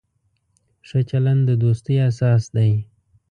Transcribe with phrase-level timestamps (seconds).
[0.87, 2.71] ښه چلند د دوستۍ اساس دی.